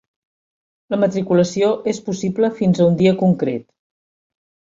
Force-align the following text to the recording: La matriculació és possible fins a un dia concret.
La 0.93 0.97
matriculació 1.01 1.69
és 1.93 1.99
possible 2.07 2.49
fins 2.63 2.81
a 2.81 2.89
un 2.93 2.97
dia 3.03 3.15
concret. 3.21 3.63